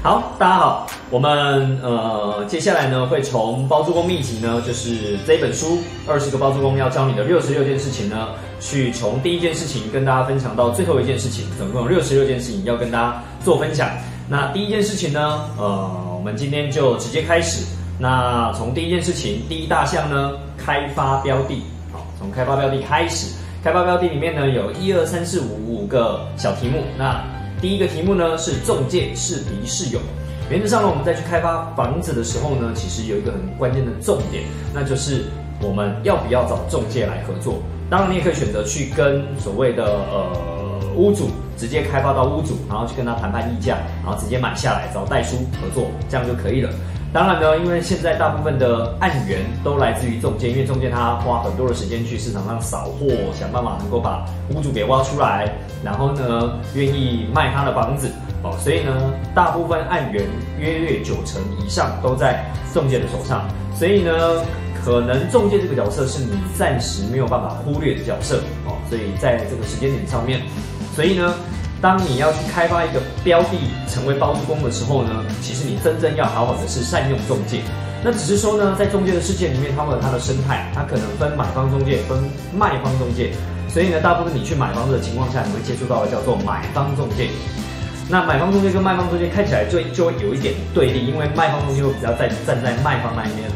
[0.00, 8.28] 好，大家好，我们呃接下来呢会从包租公秘籍呢，就是这本书二十个包租公要教你的六十六件事情呢，
[8.60, 13.90] 去从第一件事情跟大家分享到最后一件事情，总共有六十六件事情要跟大家做分享。
[14.28, 17.66] 那第一件事情呢，呃，我们今天就直接开始。
[17.98, 21.60] 那从第一件事情，第一大项呢，开发标的，
[21.92, 23.34] 好，从开发标的开始。
[23.64, 26.84] 开发标的里面呢，有一二三四五五个小题目。
[26.96, 27.20] 那
[27.60, 30.00] 第一个题目呢是中介是敌是友。
[30.50, 35.24] 原则上呢，我们在去开发房子的时候呢，其实有一个很关键的重点，那就是
[35.60, 37.62] 我们要不要找中介来合作。
[37.90, 46.70] 当然，你也可以选择去跟所谓的呃屋主直接开发到屋主，然后去跟他谈判议价，然后直接买下来找代书合作，这样就可以了。
[47.10, 55.50] 当然呢，因为现在大部分的案源都来自于中介，因为中介他花很多的时间去市场上扫货，想办法能够把屋主给挖出来，
[55.82, 58.10] 然后呢，愿意卖他的房子
[58.42, 58.92] 哦，所以呢，
[59.34, 60.22] 大部分案源
[60.58, 64.12] 约略九成以上都在中介的手上，所以呢，
[64.84, 68.36] 可能中介这个角色是你暂时没有办法忽略的角色
[68.66, 70.42] 哦，所以在这个时间点上面，
[70.94, 71.34] 所以呢。
[71.80, 77.60] 当你要去开发一个标的成为包租公的时候呢，其实你真正要好好的是善用中介。
[78.02, 82.18] 那只是说呢，在中介的世界里面，它有它的生态，它可能分买方中介，分
[82.52, 83.32] 卖方中介。
[83.68, 87.28] 所以呢，大部分你去买房子的情况下，你会接触到的叫做买方中介。
[88.08, 93.48] 那买方中介跟卖方中介看起来就就会有一点对立，因为卖方中介会比较在站在卖方那一边。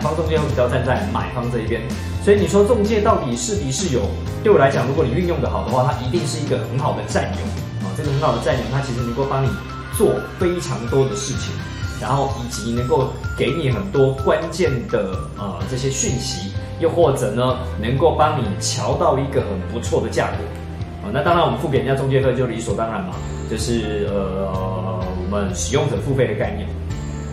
[0.00, 1.80] 方中介会比较站在买方这一边，
[2.24, 4.02] 所以你说中介到底是敌是友？
[4.42, 7.92] 对我来讲，如果你运用的好的话，它一定是一个很好的战友啊！
[7.96, 9.48] 这个很好的战友，它其实能够帮你
[9.96, 11.52] 做非常多的事情，
[12.00, 21.12] 然后以及能够给你很多关键的呃这些讯息，又或者呢，能够帮你瞧到一个很不错的价格啊！
[21.12, 23.14] 那当然，我们付给人家中介费就理所当然嘛，
[23.50, 26.66] 就是呃我们使用者付费的概念。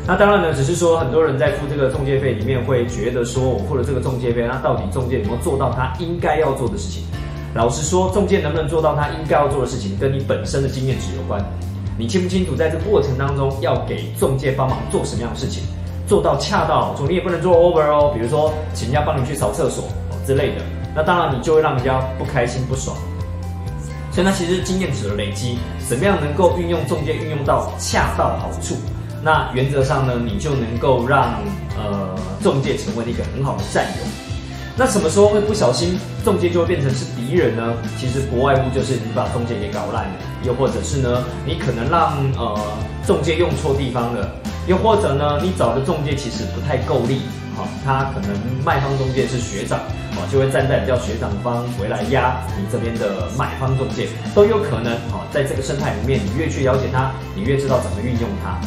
[0.08, 7.03] 那当然呢，只是说很多人在付这个中介费里面会觉得说，我付了这个中介费，那到底中介有没有做到他应该要做的事情？
[7.53, 11.44] 老实说，中介能不能做到他应该要做的事情，跟你本身的经验值有关。
[11.97, 15.62] 你清不清楚在这过程当中要给中介帮忙做什么样的事情，
[16.07, 17.06] 做到恰到好处？
[17.06, 20.62] 你也不能做 over 哦，比如说请人家帮你去扫厕所哦之类的，
[20.95, 22.95] 那当然你就会让人家不开心不爽。
[24.09, 28.74] 所以那其实经验值的累积，怎么样能够运用中介运用到恰到好处？
[29.27, 31.33] 那原则上呢，你就能够让
[31.75, 34.03] 呃中介成为一个很好的战友。
[34.77, 37.73] 那什么时候会不小心中介就会变成是敌人呢？
[37.99, 40.13] 其实不外乎就是你把中介给搞烂了，
[40.45, 42.57] 又或者是呢，你可能让呃
[43.05, 44.31] 中介用错地方了，
[44.65, 47.23] 又或者呢，你找的中介其实不太够力，
[47.83, 48.29] 他可能
[48.63, 49.77] 卖方中介是学长，
[50.15, 58.57] 哦，就会站在比较学长方回来压你这边的买方中介，都有可能，哦，在这个生态里面，你越去了解他，你越知道怎么运用它。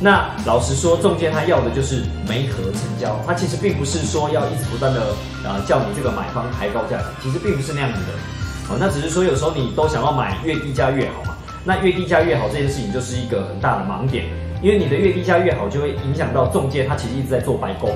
[0.00, 5.00] 那老实说，中介他要的就是媒合成交，他其实并不是说要一直不断的
[5.44, 8.12] 啊叫你这个买方抬高价钱，其实并不是那样子的，
[8.70, 14.24] 哦，那只是说有时候你都想要买越低价越好嘛，那越低价越好这件事情就是一个很大的盲点，
[14.62, 17.90] 因为你的越低价越好，就会影响到中介他其实一直在做白工，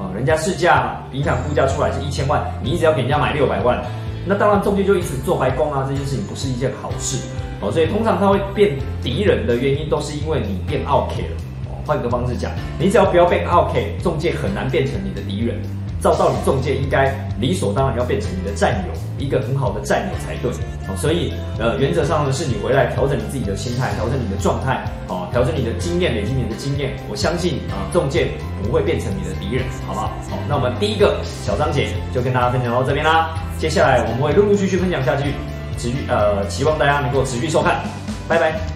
[0.00, 3.80] 啊，人家市价影响估价出来是一千万，你一直要给人家买六百万，
[4.26, 7.16] 那当然中介就一直做白工啊，这件事情不是一件好事。
[7.60, 11.36] 哦，所以通常他会变敌人的原因，都是因为你变 OK 了。
[11.70, 15.56] 哦，换个方式讲，你只要不要变 OK，中介很难变成你的敌人。
[15.98, 20.50] 照道理，中介应该理所当然要变成你的战友，一个很好的战友才对。
[20.86, 26.94] 哦，所以呃，原则上呢，是你回来调整你自己的心态，调整你的状态，哦，调整你的经验，累积你的经验。
[27.08, 28.28] 我相信啊，中介
[28.62, 30.08] 不会变成你的敌人，好不好？
[30.30, 33.34] 好，那我们第一个小章节就跟大家分享到这边啦。
[33.58, 35.34] 接下来我们会陆陆续续分享下去。
[35.78, 37.82] 持续呃，希望大家能够持续收看，
[38.26, 38.75] 拜拜。